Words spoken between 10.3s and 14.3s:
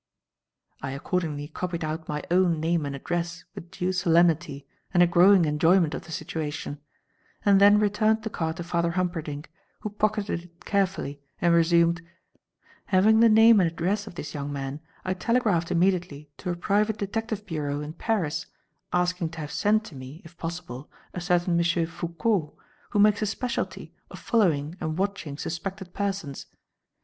it carefully and resumed: "Having the name and address of